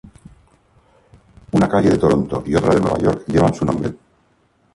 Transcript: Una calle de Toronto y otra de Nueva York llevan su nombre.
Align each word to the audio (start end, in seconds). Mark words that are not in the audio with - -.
Una 1.51 1.67
calle 1.69 1.91
de 1.91 1.99
Toronto 1.99 2.41
y 2.47 2.55
otra 2.55 2.73
de 2.73 2.81
Nueva 2.81 2.97
York 2.97 3.23
llevan 3.27 3.53
su 3.53 3.65
nombre. 3.65 3.93